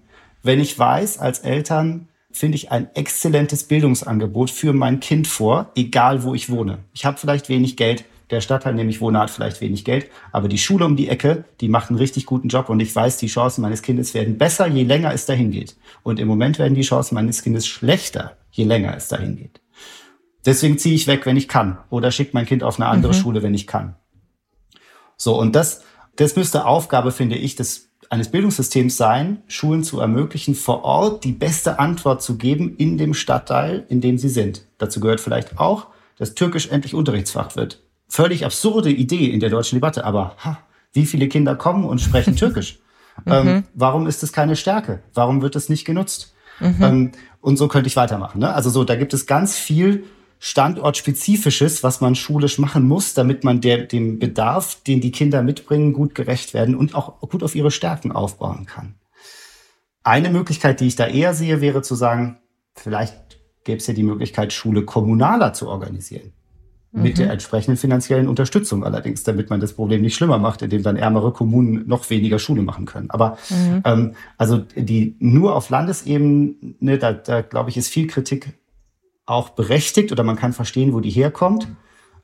[0.43, 6.23] wenn ich weiß als Eltern, finde ich ein exzellentes Bildungsangebot für mein Kind vor, egal
[6.23, 6.79] wo ich wohne.
[6.93, 10.09] Ich habe vielleicht wenig Geld, der Stadtteil, in dem ich wohne, hat vielleicht wenig Geld,
[10.31, 13.17] aber die Schule um die Ecke, die macht einen richtig guten Job und ich weiß,
[13.17, 15.77] die Chancen meines Kindes werden besser, je länger es dahin geht.
[16.03, 19.61] Und im Moment werden die Chancen meines Kindes schlechter, je länger es dahin geht.
[20.45, 23.17] Deswegen ziehe ich weg, wenn ich kann, oder schicke mein Kind auf eine andere mhm.
[23.17, 23.95] Schule, wenn ich kann.
[25.15, 25.83] So, und das,
[26.15, 31.31] das müsste Aufgabe, finde ich, des, eines Bildungssystems sein, Schulen zu ermöglichen, vor Ort die
[31.31, 34.65] beste Antwort zu geben in dem Stadtteil, in dem sie sind.
[34.77, 35.87] Dazu gehört vielleicht auch,
[36.17, 40.59] dass Türkisch endlich Unterrichtsfach wird völlig absurde Idee in der deutschen Debatte, aber ha,
[40.93, 42.79] wie viele Kinder kommen und sprechen Türkisch?
[43.25, 43.63] ähm, mhm.
[43.73, 45.01] warum ist es keine Stärke?
[45.13, 46.33] Warum wird es nicht genutzt?
[46.59, 46.75] Mhm.
[46.81, 48.39] Ähm, und so könnte ich weitermachen.
[48.39, 48.53] Ne?
[48.53, 50.05] Also so, da gibt es ganz viel
[50.39, 55.93] Standortspezifisches, was man schulisch machen muss, damit man der, dem Bedarf, den die Kinder mitbringen,
[55.93, 58.95] gut gerecht werden und auch gut auf ihre Stärken aufbauen kann.
[60.03, 62.37] Eine Möglichkeit, die ich da eher sehe, wäre zu sagen,
[62.75, 66.33] vielleicht gäbe es ja die Möglichkeit, Schule kommunaler zu organisieren
[66.91, 67.23] mit mhm.
[67.23, 71.33] der entsprechenden finanziellen Unterstützung allerdings, damit man das Problem nicht schlimmer macht, indem dann ärmere
[71.33, 73.09] Kommunen noch weniger Schule machen können.
[73.09, 73.81] Aber mhm.
[73.85, 78.53] ähm, also die nur auf Landesebene, da, da glaube ich, ist viel Kritik
[79.25, 81.67] auch berechtigt oder man kann verstehen, wo die herkommt.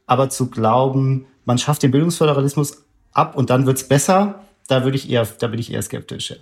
[0.05, 5.09] Aber zu glauben, man schafft den Bildungsföderalismus ab und dann wird's besser, da würde ich
[5.09, 6.31] eher, da bin ich eher skeptisch.
[6.31, 6.37] Ja.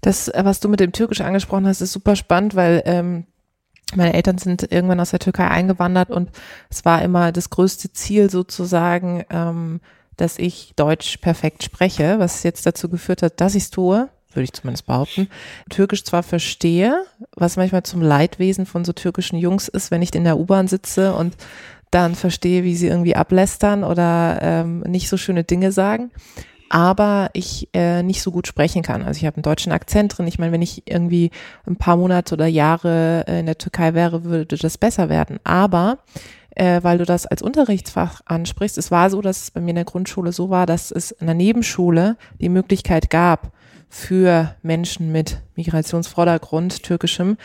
[0.00, 3.26] Das, was du mit dem Türkisch angesprochen hast, ist super spannend, weil ähm,
[3.94, 6.30] meine Eltern sind irgendwann aus der Türkei eingewandert und
[6.70, 9.80] es war immer das größte Ziel sozusagen, ähm,
[10.16, 14.44] dass ich Deutsch perfekt spreche, was jetzt dazu geführt hat, dass ich es tue, würde
[14.44, 15.28] ich zumindest behaupten.
[15.70, 17.04] Türkisch zwar verstehe,
[17.36, 21.14] was manchmal zum Leidwesen von so türkischen Jungs ist, wenn ich in der U-Bahn sitze
[21.14, 21.36] und
[21.90, 26.10] dann verstehe, wie sie irgendwie ablästern oder ähm, nicht so schöne Dinge sagen
[26.68, 29.02] aber ich äh, nicht so gut sprechen kann.
[29.02, 30.26] Also ich habe einen deutschen Akzent drin.
[30.26, 31.30] Ich meine, wenn ich irgendwie
[31.66, 35.38] ein paar Monate oder Jahre äh, in der Türkei wäre, würde das besser werden.
[35.44, 35.98] Aber
[36.50, 39.76] äh, weil du das als Unterrichtsfach ansprichst, es war so, dass es bei mir in
[39.76, 43.52] der Grundschule so war, dass es in der Nebenschule die Möglichkeit gab,
[43.88, 47.36] für Menschen mit Migrationsvordergrund, türkischem,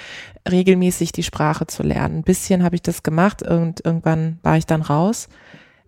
[0.49, 2.17] regelmäßig die Sprache zu lernen.
[2.17, 5.29] Ein bisschen habe ich das gemacht und irgendwann war ich dann raus.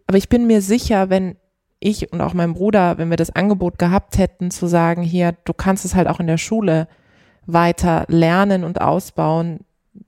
[0.07, 1.35] Aber ich bin mir sicher, wenn
[1.83, 5.53] ich und auch mein Bruder, wenn wir das Angebot gehabt hätten, zu sagen, hier, du
[5.53, 6.87] kannst es halt auch in der Schule
[7.45, 9.59] weiter lernen und ausbauen,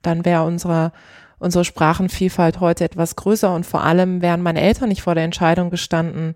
[0.01, 0.91] dann wäre unsere,
[1.38, 5.69] unsere Sprachenvielfalt heute etwas größer und vor allem wären meine Eltern nicht vor der Entscheidung
[5.69, 6.35] gestanden,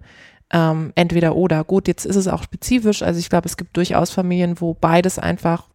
[0.52, 1.64] ähm, entweder oder.
[1.64, 3.04] Gut, jetzt ist es auch spezifisch.
[3.04, 5.70] Also ich glaube, es gibt durchaus Familien, wo beides einfach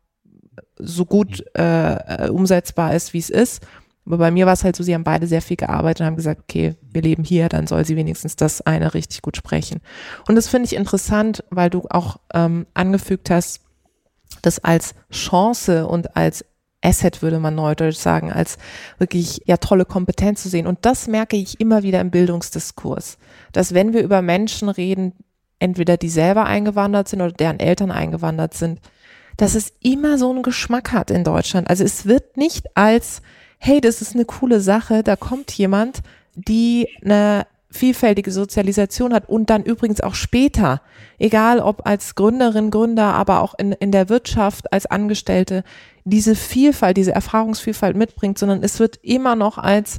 [0.77, 3.67] so gut äh, umsetzbar ist, wie es ist.
[4.07, 6.17] Aber bei mir war es halt so, sie haben beide sehr viel gearbeitet und haben
[6.17, 9.81] gesagt, okay, wir leben hier, dann soll sie wenigstens das eine richtig gut sprechen.
[10.29, 13.61] Und das finde ich interessant, weil du auch ähm, angefügt hast,
[14.43, 16.45] das als Chance und als
[16.85, 18.59] Asset, würde man neudeutsch sagen, als
[18.99, 20.67] wirklich ja tolle Kompetenz zu sehen.
[20.67, 23.17] Und das merke ich immer wieder im Bildungsdiskurs,
[23.53, 25.15] dass wenn wir über Menschen reden,
[25.59, 28.81] entweder die selber eingewandert sind oder deren Eltern eingewandert sind,
[29.39, 31.69] dass es immer so einen Geschmack hat in Deutschland.
[31.71, 33.23] Also es wird nicht als
[33.65, 36.03] hey, das ist eine coole Sache, da kommt jemand,
[36.35, 40.83] die eine vielfältige Sozialisation hat und dann übrigens auch später,
[41.19, 45.65] egal ob als Gründerin, Gründer, aber auch in, in der Wirtschaft als Angestellte,
[46.05, 49.99] diese Vielfalt, diese Erfahrungsvielfalt mitbringt, sondern es wird immer noch als,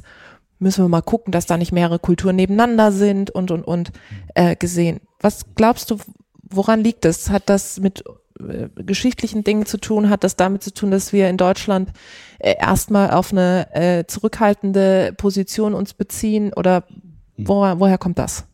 [0.60, 3.90] müssen wir mal gucken, dass da nicht mehrere Kulturen nebeneinander sind und, und, und
[4.36, 5.00] äh, gesehen.
[5.18, 5.98] Was glaubst du,
[6.48, 7.30] woran liegt das?
[7.30, 8.04] Hat das mit
[8.40, 11.90] äh, geschichtlichen Dingen zu tun, hat das damit zu tun, dass wir in Deutschland
[12.38, 16.84] äh, erstmal auf eine äh, zurückhaltende Position uns beziehen oder
[17.36, 17.48] hm.
[17.48, 18.46] wo, woher kommt das?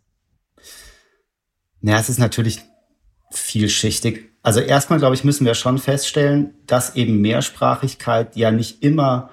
[1.81, 2.61] Ja, es ist natürlich
[3.33, 4.31] vielschichtig.
[4.43, 9.31] Also erstmal, glaube ich, müssen wir schon feststellen, dass eben Mehrsprachigkeit ja nicht immer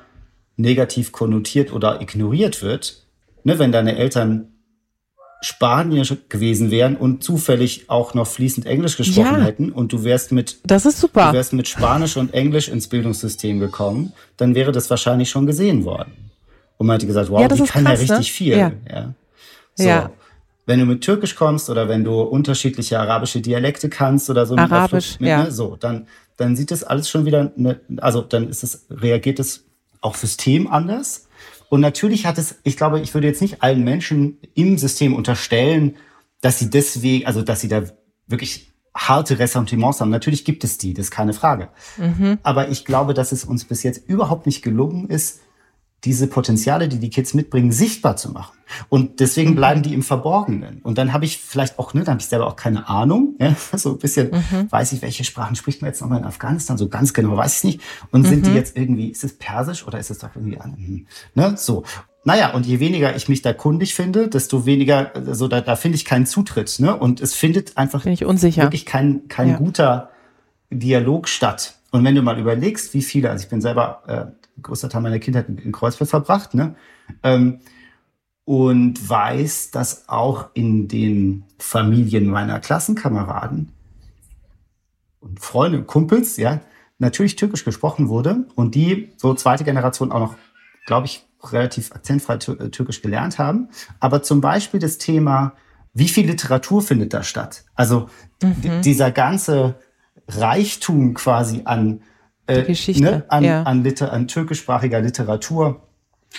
[0.55, 3.07] negativ konnotiert oder ignoriert wird.
[3.43, 4.48] Ne, wenn deine Eltern
[5.41, 9.45] Spanier gewesen wären und zufällig auch noch fließend Englisch gesprochen ja.
[9.45, 11.27] hätten und du wärst mit das ist super.
[11.27, 15.85] du wärst mit Spanisch und Englisch ins Bildungssystem gekommen, dann wäre das wahrscheinlich schon gesehen
[15.85, 16.11] worden.
[16.77, 18.23] Und man hätte gesagt, wow, ja, die kann krass, ja richtig ne?
[18.23, 18.57] viel.
[18.57, 18.71] Ja.
[18.89, 19.13] Ja.
[19.75, 19.83] So.
[19.83, 20.11] ja.
[20.65, 25.19] Wenn du mit Türkisch kommst oder wenn du unterschiedliche arabische Dialekte kannst oder so, Arabisch,
[25.19, 25.43] mit, ja.
[25.43, 29.39] Ne, so, dann, dann sieht das alles schon wieder, ne, also dann ist es, reagiert
[29.39, 29.65] es
[30.01, 31.27] auch System anders.
[31.69, 35.95] Und natürlich hat es, ich glaube, ich würde jetzt nicht allen Menschen im System unterstellen,
[36.41, 37.83] dass sie deswegen, also dass sie da
[38.27, 40.09] wirklich harte Ressentiments haben.
[40.09, 41.69] Natürlich gibt es die, das ist keine Frage.
[41.97, 42.39] Mhm.
[42.43, 45.41] Aber ich glaube, dass es uns bis jetzt überhaupt nicht gelungen ist,
[46.03, 48.57] diese Potenziale, die die Kids mitbringen, sichtbar zu machen.
[48.87, 49.55] Und deswegen mhm.
[49.55, 50.79] bleiben die im Verborgenen.
[50.81, 53.35] Und dann habe ich vielleicht auch, ne, dann habe ich selber auch keine Ahnung.
[53.39, 53.55] Ja?
[53.77, 54.71] So ein bisschen mhm.
[54.71, 56.77] weiß ich, welche Sprachen spricht man jetzt nochmal in Afghanistan.
[56.77, 57.81] So ganz genau weiß ich nicht.
[58.11, 58.27] Und mhm.
[58.27, 58.55] sind die mhm.
[58.55, 60.75] jetzt irgendwie, ist es Persisch oder ist es doch irgendwie an?
[60.77, 61.53] Hm, ne?
[61.57, 61.83] So.
[62.25, 65.95] Naja, und je weniger ich mich da kundig finde, desto weniger, also da, da finde
[65.95, 66.79] ich keinen Zutritt.
[66.79, 66.95] Ne?
[66.95, 69.57] Und es findet einfach wirklich kein, kein ja.
[69.57, 70.09] guter
[70.69, 71.78] Dialog statt.
[71.91, 75.19] Und wenn du mal überlegst, wie viele, also ich bin selber äh, größter Teil meiner
[75.19, 76.75] Kindheit in Kreuzfeld verbracht, ne?
[77.23, 77.59] Ähm,
[78.45, 83.71] und weiß, dass auch in den Familien meiner Klassenkameraden
[85.19, 86.59] und Freunde und Kumpels, ja,
[86.97, 90.35] natürlich Türkisch gesprochen wurde und die so zweite Generation auch noch,
[90.85, 93.69] glaube ich, relativ akzentfrei äh, Türkisch gelernt haben.
[93.99, 95.53] Aber zum Beispiel das Thema,
[95.93, 97.65] wie viel Literatur findet da statt?
[97.75, 98.09] Also
[98.41, 98.81] mhm.
[98.81, 99.75] dieser ganze
[100.29, 102.01] Reichtum quasi an,
[102.47, 103.63] äh, Geschichte, ne, an, ja.
[103.63, 105.81] an, Liter an türkischsprachiger Literatur,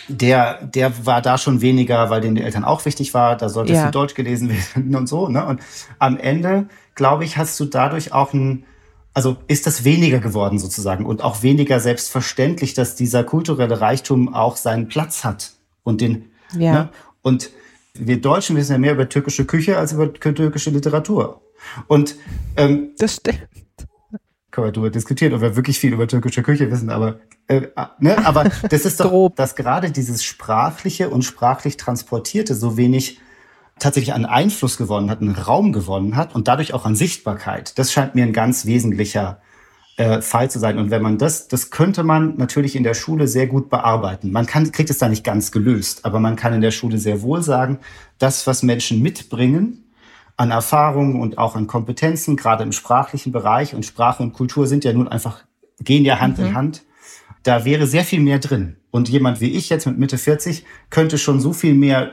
[0.09, 3.37] der, der war da schon weniger, weil den die Eltern auch wichtig war.
[3.37, 3.81] Da sollte ja.
[3.81, 5.29] es in Deutsch gelesen werden und so.
[5.29, 5.45] Ne?
[5.45, 5.61] Und
[5.99, 8.65] am Ende, glaube ich, hast du dadurch auch ein,
[9.15, 14.57] also ist das weniger geworden sozusagen und auch weniger selbstverständlich, dass dieser kulturelle Reichtum auch
[14.57, 16.73] seinen Platz hat und den, ja.
[16.73, 16.89] ne?
[17.23, 17.51] und
[17.95, 21.43] wir Deutschen wissen ja mehr über türkische Küche als über türkische Literatur.
[21.89, 22.15] Und
[22.57, 23.41] ähm, das stimmt
[24.61, 27.63] können wir darüber diskutieren, ob wir wirklich viel über türkische Küche wissen, aber, äh,
[27.99, 28.27] ne?
[28.27, 33.21] aber das ist doch, dass gerade dieses Sprachliche und sprachlich Transportierte so wenig
[33.79, 37.79] tatsächlich an Einfluss gewonnen hat, einen Raum gewonnen hat und dadurch auch an Sichtbarkeit.
[37.79, 39.41] Das scheint mir ein ganz wesentlicher
[39.97, 40.79] äh, Fall zu sein.
[40.79, 44.31] Und wenn man das, das könnte man natürlich in der Schule sehr gut bearbeiten.
[44.31, 47.23] Man kann, kriegt es da nicht ganz gelöst, aber man kann in der Schule sehr
[47.23, 47.79] wohl sagen,
[48.19, 49.90] das, was Menschen mitbringen,
[50.41, 53.75] an Erfahrungen und auch an Kompetenzen, gerade im sprachlichen Bereich.
[53.75, 55.45] Und Sprache und Kultur sind ja nun einfach,
[55.81, 56.47] gehen ja Hand mhm.
[56.47, 56.83] in Hand.
[57.43, 58.77] Da wäre sehr viel mehr drin.
[58.91, 62.13] Und jemand wie ich jetzt mit Mitte 40 könnte schon so viel mehr,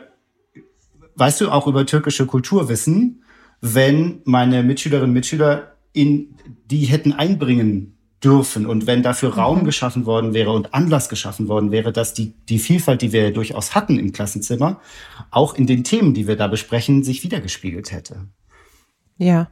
[1.16, 3.24] weißt du, auch über türkische Kultur wissen,
[3.62, 6.36] wenn meine Mitschülerinnen und Mitschüler in
[6.70, 8.66] die hätten einbringen dürfen.
[8.66, 9.66] Und wenn dafür Raum mhm.
[9.66, 13.76] geschaffen worden wäre und Anlass geschaffen worden wäre, dass die, die Vielfalt, die wir durchaus
[13.76, 14.80] hatten im Klassenzimmer,
[15.32, 18.28] auch in den Themen, die wir da besprechen, sich wiedergespiegelt hätte.
[19.18, 19.50] Ja.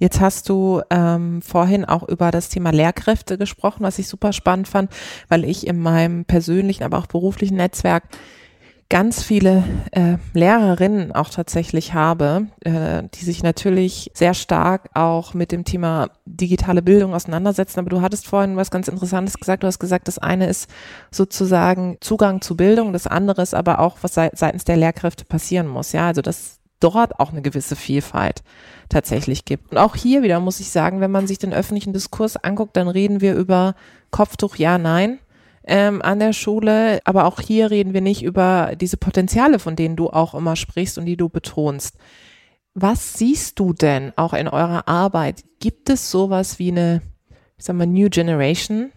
[0.00, 4.68] Jetzt hast du ähm, vorhin auch über das Thema Lehrkräfte gesprochen, was ich super spannend
[4.68, 4.92] fand,
[5.28, 8.04] weil ich in meinem persönlichen, aber auch beruflichen Netzwerk
[8.90, 15.52] ganz viele äh, Lehrerinnen auch tatsächlich habe, äh, die sich natürlich sehr stark auch mit
[15.52, 17.80] dem Thema digitale Bildung auseinandersetzen.
[17.80, 19.62] Aber du hattest vorhin was ganz Interessantes gesagt.
[19.62, 20.70] Du hast gesagt, das eine ist
[21.10, 25.92] sozusagen Zugang zu Bildung, das andere ist aber auch, was seitens der Lehrkräfte passieren muss.
[25.92, 28.42] Ja, also dass dort auch eine gewisse Vielfalt
[28.88, 29.72] tatsächlich gibt.
[29.72, 32.88] Und auch hier wieder muss ich sagen, wenn man sich den öffentlichen Diskurs anguckt, dann
[32.88, 33.74] reden wir über
[34.10, 35.18] Kopftuch ja, nein
[35.68, 37.00] ähm, an der Schule.
[37.04, 40.98] Aber auch hier reden wir nicht über diese Potenziale, von denen du auch immer sprichst
[40.98, 41.96] und die du betonst.
[42.74, 45.44] Was siehst du denn auch in eurer Arbeit?
[45.60, 47.02] Gibt es sowas wie eine,
[47.56, 48.92] ich sag mal, New Generation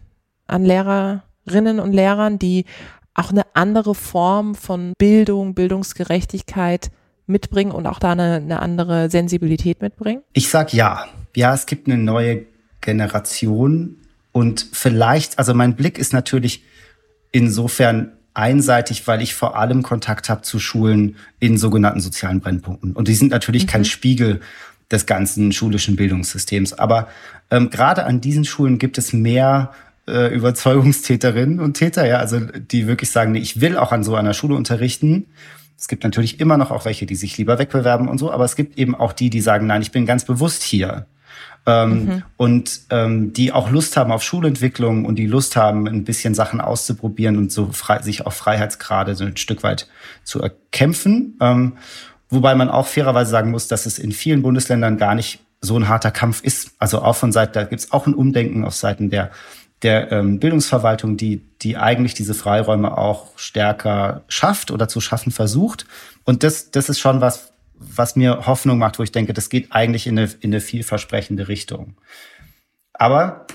[0.47, 2.65] an Lehrerinnen und Lehrern, die
[3.13, 6.91] auch eine andere Form von Bildung, Bildungsgerechtigkeit
[7.25, 10.21] mitbringen und auch da eine, eine andere Sensibilität mitbringen?
[10.33, 11.07] Ich sag ja.
[11.35, 12.45] Ja, es gibt eine neue
[12.81, 14.00] Generation,
[14.31, 16.63] und vielleicht, also mein Blick ist natürlich
[17.31, 22.93] insofern einseitig, weil ich vor allem Kontakt habe zu Schulen in sogenannten sozialen Brennpunkten.
[22.93, 23.69] Und die sind natürlich mhm.
[23.69, 24.39] kein Spiegel
[24.89, 26.73] des ganzen schulischen Bildungssystems.
[26.73, 27.07] Aber
[27.49, 29.71] ähm, gerade an diesen Schulen gibt es mehr
[30.07, 34.15] äh, Überzeugungstäterinnen und Täter, ja, also die wirklich sagen, nee, ich will auch an so
[34.15, 35.27] einer Schule unterrichten.
[35.77, 38.55] Es gibt natürlich immer noch auch welche, die sich lieber wegbewerben und so, aber es
[38.55, 41.05] gibt eben auch die, die sagen, nein, ich bin ganz bewusst hier
[41.65, 42.23] ähm, mhm.
[42.37, 46.59] und ähm, die auch Lust haben auf Schulentwicklung und die Lust haben, ein bisschen Sachen
[46.59, 49.87] auszuprobieren und so frei, sich auch Freiheitsgrade so ein Stück weit
[50.23, 51.37] zu erkämpfen.
[51.39, 51.73] Ähm,
[52.29, 55.87] wobei man auch fairerweise sagen muss, dass es in vielen Bundesländern gar nicht so ein
[55.87, 56.71] harter Kampf ist.
[56.79, 59.31] Also auch von Seiten, da gibt es auch ein Umdenken auf Seiten der
[59.81, 65.85] der ähm, Bildungsverwaltung, die, die eigentlich diese Freiräume auch stärker schafft oder zu schaffen versucht.
[66.23, 69.71] Und das, das ist schon was, was mir Hoffnung macht, wo ich denke, das geht
[69.71, 71.95] eigentlich in eine, in eine vielversprechende Richtung.
[72.93, 73.47] Aber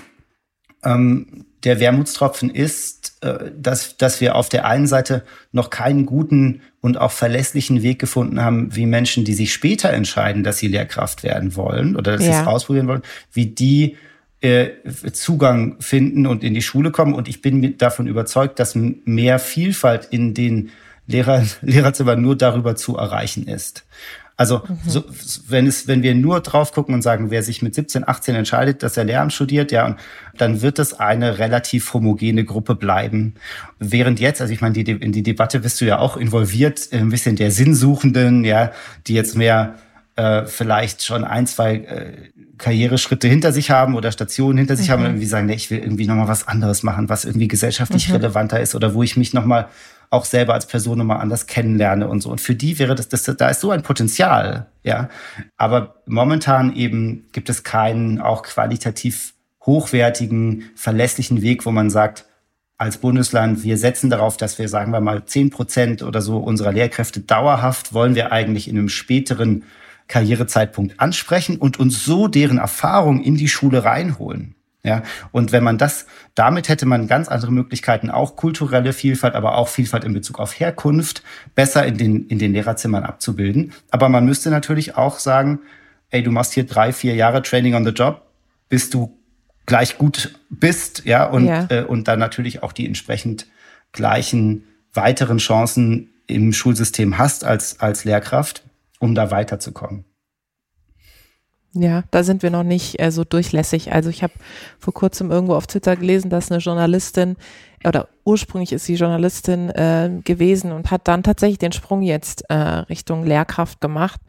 [0.83, 6.61] ähm, der Wermutstropfen ist, äh, dass, dass wir auf der einen Seite noch keinen guten
[6.81, 11.23] und auch verlässlichen Weg gefunden haben, wie Menschen, die sich später entscheiden, dass sie Lehrkraft
[11.23, 12.33] werden wollen oder dass ja.
[12.33, 13.01] sie es ausprobieren wollen,
[13.33, 13.97] wie die
[14.41, 14.69] äh,
[15.13, 17.15] Zugang finden und in die Schule kommen.
[17.15, 20.69] Und ich bin davon überzeugt, dass mehr Vielfalt in den
[21.07, 23.85] Lehrer, Lehrerzimmer nur darüber zu erreichen ist.
[24.39, 24.77] Also mhm.
[24.85, 25.03] so,
[25.47, 28.83] wenn es, wenn wir nur drauf gucken und sagen, wer sich mit 17, 18 entscheidet,
[28.83, 29.97] dass er Lehramt studiert, ja, und
[30.37, 33.33] dann wird es eine relativ homogene Gruppe bleiben.
[33.79, 37.09] Während jetzt, also ich meine, die, in die Debatte bist du ja auch involviert, ein
[37.09, 38.71] bisschen der Sinnsuchenden, ja,
[39.07, 39.73] die jetzt mehr
[40.17, 42.11] äh, vielleicht schon ein, zwei äh,
[42.59, 44.91] Karriereschritte hinter sich haben oder Stationen hinter sich mhm.
[44.91, 48.09] haben und irgendwie sagen, nee, ich will irgendwie nochmal was anderes machen, was irgendwie gesellschaftlich
[48.09, 48.15] mhm.
[48.15, 49.67] relevanter ist oder wo ich mich nochmal
[50.09, 52.31] auch selber als Person nochmal anders kennenlerne und so.
[52.31, 55.09] Und für die wäre das, das, da ist so ein Potenzial, ja.
[55.57, 59.33] Aber momentan eben gibt es keinen auch qualitativ
[59.65, 62.25] hochwertigen, verlässlichen Weg, wo man sagt,
[62.77, 66.71] als Bundesland, wir setzen darauf, dass wir, sagen wir mal, zehn Prozent oder so unserer
[66.71, 69.63] Lehrkräfte dauerhaft wollen wir eigentlich in einem späteren
[70.07, 74.55] Karrierezeitpunkt ansprechen und uns so deren Erfahrung in die Schule reinholen.
[74.87, 79.57] Ja, und wenn man das, damit hätte man ganz andere Möglichkeiten, auch kulturelle Vielfalt, aber
[79.57, 81.23] auch Vielfalt in Bezug auf Herkunft
[81.55, 83.73] besser in den, in den Lehrerzimmern abzubilden.
[83.91, 85.59] Aber man müsste natürlich auch sagen,
[86.09, 88.21] ey, du machst hier drei, vier Jahre Training on the Job,
[88.69, 89.13] bis du
[89.65, 91.67] gleich gut bist, ja, und, ja.
[91.69, 93.45] Äh, und dann natürlich auch die entsprechend
[93.91, 98.63] gleichen weiteren Chancen im Schulsystem hast als, als Lehrkraft,
[98.99, 100.05] um da weiterzukommen.
[101.73, 103.91] Ja, da sind wir noch nicht äh, so durchlässig.
[103.93, 104.33] Also ich habe
[104.79, 107.35] vor kurzem irgendwo auf Twitter gelesen, dass eine Journalistin
[107.85, 112.55] oder ursprünglich ist sie Journalistin äh, gewesen und hat dann tatsächlich den Sprung jetzt äh,
[112.55, 114.19] Richtung Lehrkraft gemacht.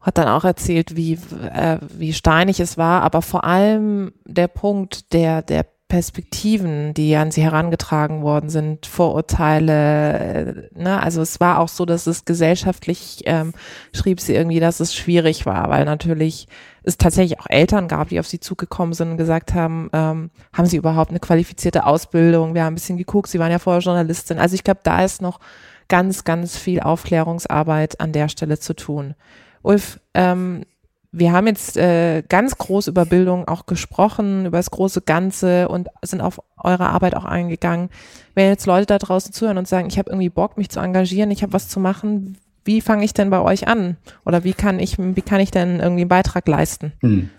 [0.00, 1.14] Hat dann auch erzählt, wie,
[1.52, 7.30] äh, wie steinig es war, aber vor allem der Punkt der, der Perspektiven, die an
[7.30, 10.68] sie herangetragen worden sind, Vorurteile.
[10.74, 11.02] Äh, ne?
[11.02, 13.54] Also es war auch so, dass es gesellschaftlich, ähm,
[13.94, 16.46] schrieb sie irgendwie, dass es schwierig war, weil natürlich
[16.82, 20.66] es tatsächlich auch Eltern gab, die auf sie zugekommen sind und gesagt haben, ähm, haben
[20.66, 22.54] sie überhaupt eine qualifizierte Ausbildung?
[22.54, 24.38] Wir haben ein bisschen geguckt, sie waren ja vorher Journalistin.
[24.38, 25.40] Also ich glaube, da ist noch
[25.88, 29.14] ganz, ganz viel Aufklärungsarbeit an der Stelle zu tun.
[29.62, 30.64] Ulf, ähm,
[31.10, 35.88] wir haben jetzt äh, ganz groß über Bildung auch gesprochen, über das große Ganze und
[36.02, 37.88] sind auf eure Arbeit auch eingegangen.
[38.34, 41.30] Wenn jetzt Leute da draußen zuhören und sagen, ich habe irgendwie Bock, mich zu engagieren,
[41.30, 43.96] ich habe was zu machen, wie fange ich denn bei euch an?
[44.26, 46.92] Oder wie kann ich, wie kann ich denn irgendwie einen Beitrag leisten?
[47.00, 47.30] Hm.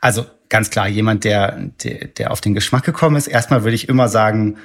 [0.00, 3.88] Also ganz klar, jemand, der, der, der auf den Geschmack gekommen ist, erstmal würde ich
[3.88, 4.58] immer sagen,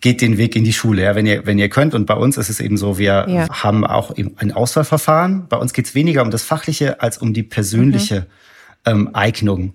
[0.00, 1.94] geht den Weg in die Schule, ja, wenn ihr, wenn ihr könnt.
[1.94, 3.48] Und bei uns ist es eben so, wir ja.
[3.50, 5.48] haben auch eben ein Auswahlverfahren.
[5.48, 8.26] Bei uns geht es weniger um das Fachliche als um die persönliche
[8.86, 8.90] mhm.
[8.92, 9.74] ähm, Eignung.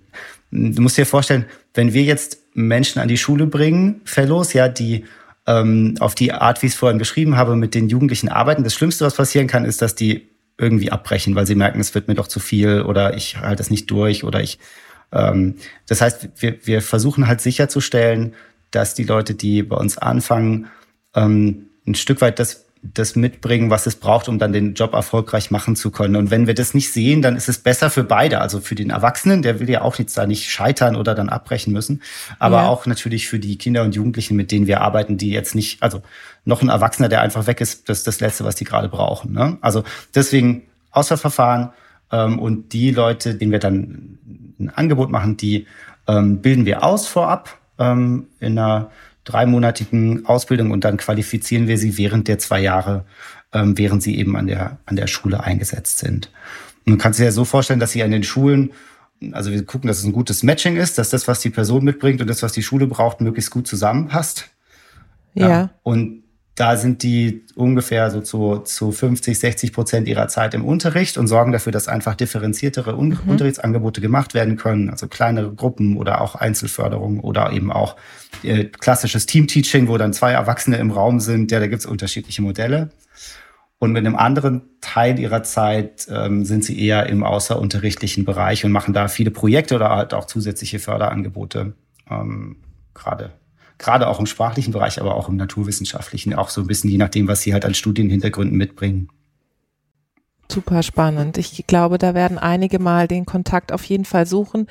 [0.52, 5.06] Du musst dir vorstellen, wenn wir jetzt Menschen an die Schule bringen, Fellows, ja, die
[5.48, 8.76] ähm, auf die Art, wie ich es vorhin beschrieben habe, mit den Jugendlichen arbeiten, das
[8.76, 12.14] Schlimmste, was passieren kann, ist, dass die irgendwie abbrechen, weil sie merken, es wird mir
[12.14, 14.60] doch zu viel oder ich halte es nicht durch oder ich.
[15.12, 15.56] Ähm,
[15.88, 18.34] das heißt, wir, wir versuchen halt sicherzustellen,
[18.76, 20.68] dass die Leute, die bei uns anfangen,
[21.16, 25.52] ähm, ein Stück weit das, das mitbringen, was es braucht, um dann den Job erfolgreich
[25.52, 26.16] machen zu können.
[26.16, 28.42] Und wenn wir das nicht sehen, dann ist es besser für beide.
[28.42, 31.72] Also für den Erwachsenen, der will ja auch jetzt da nicht scheitern oder dann abbrechen
[31.72, 32.02] müssen,
[32.40, 32.68] aber ja.
[32.68, 36.02] auch natürlich für die Kinder und Jugendlichen, mit denen wir arbeiten, die jetzt nicht, also
[36.46, 39.34] noch ein Erwachsener, der einfach weg ist, das ist das Letzte, was die gerade brauchen.
[39.34, 39.58] Ne?
[39.62, 39.84] Also
[40.14, 41.70] deswegen Auswahlverfahren
[42.12, 44.18] ähm, und die Leute, denen wir dann
[44.60, 45.68] ein Angebot machen, die
[46.08, 47.58] ähm, bilden wir aus vorab
[47.92, 48.92] ähm, in einer
[49.24, 53.06] dreimonatigen Ausbildung und dann qualifizieren wir sie während der zwei Jahre,
[53.54, 56.30] ähm, während sie eben an der, an der Schule eingesetzt sind.
[56.86, 58.72] Und du kannst dir ja so vorstellen, dass sie an den Schulen,
[59.32, 62.20] also wir gucken, dass es ein gutes Matching ist, dass das, was die Person mitbringt
[62.22, 64.50] und das, was die Schule braucht, möglichst gut zusammenpasst.
[65.34, 65.50] Ja.
[65.50, 65.70] ja.
[65.84, 66.23] Und
[66.56, 71.28] da sind die ungefähr so zu, zu 50, 60 Prozent ihrer Zeit im Unterricht und
[71.28, 73.32] sorgen dafür, dass einfach differenziertere Un mhm.
[73.32, 77.96] Unterrichtsangebote gemacht werden können, also kleinere Gruppen oder auch Einzelförderung oder eben auch
[78.44, 81.52] äh, klassisches Teamteaching, wo dann zwei Erwachsene im Raum sind.
[81.52, 82.90] Ja, da gibt es unterschiedliche Modelle.
[83.80, 88.72] Und mit einem anderen Teil ihrer Zeit ähm, sind sie eher im außerunterrichtlichen Bereich und
[88.72, 91.74] machen da viele Projekte oder halt auch zusätzliche Förderangebote
[92.10, 92.58] ähm,
[92.94, 93.32] gerade
[93.78, 97.28] gerade auch im sprachlichen Bereich, aber auch im naturwissenschaftlichen, auch so ein bisschen je nachdem,
[97.28, 99.10] was sie halt an Studienhintergründen mitbringen.
[100.52, 101.38] Super spannend.
[101.38, 104.68] Ich glaube, da werden einige mal den Kontakt auf jeden Fall suchen.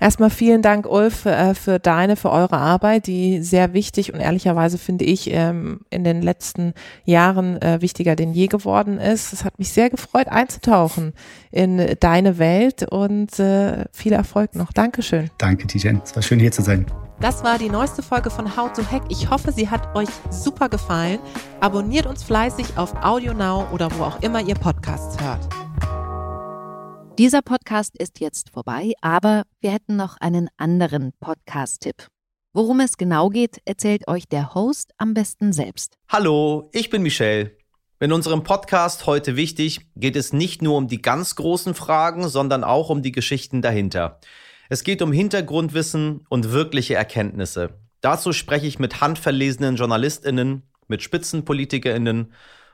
[0.00, 4.76] Erstmal vielen Dank, Ulf, äh, für deine, für eure Arbeit, die sehr wichtig und ehrlicherweise
[4.76, 9.32] finde ich ähm, in den letzten Jahren äh, wichtiger denn je geworden ist.
[9.32, 11.14] Es hat mich sehr gefreut, einzutauchen
[11.50, 14.72] in deine Welt und äh, viel Erfolg noch.
[14.72, 15.30] Dankeschön.
[15.38, 16.02] Danke, Tijen.
[16.04, 16.86] Es war schön hier zu sein.
[17.24, 19.04] Das war die neueste Folge von How to Hack.
[19.08, 21.18] Ich hoffe, sie hat euch super gefallen.
[21.58, 25.48] Abonniert uns fleißig auf AudioNow oder wo auch immer ihr Podcasts hört.
[27.18, 32.08] Dieser Podcast ist jetzt vorbei, aber wir hätten noch einen anderen Podcast-Tipp.
[32.52, 35.94] Worum es genau geht, erzählt euch der Host am besten selbst.
[36.10, 37.56] Hallo, ich bin Michelle.
[38.00, 42.64] In unserem Podcast heute wichtig geht es nicht nur um die ganz großen Fragen, sondern
[42.64, 44.20] auch um die Geschichten dahinter.
[44.68, 47.74] Es geht um Hintergrundwissen und wirkliche Erkenntnisse.
[48.00, 52.32] Dazu spreche ich mit handverlesenen Journalistinnen, mit Spitzenpolitikerinnen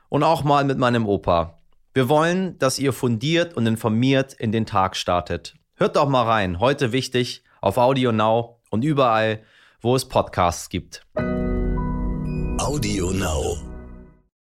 [0.09, 1.59] und auch mal mit meinem Opa.
[1.93, 5.55] Wir wollen, dass ihr fundiert und informiert in den Tag startet.
[5.75, 9.43] Hört doch mal rein, heute wichtig, auf Audio Now und überall,
[9.81, 11.05] wo es Podcasts gibt.
[12.57, 13.70] Audio Now.